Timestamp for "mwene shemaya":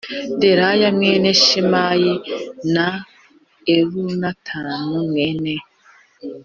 0.97-2.13